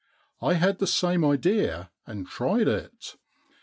[0.41, 3.17] I had the same idea and tried it.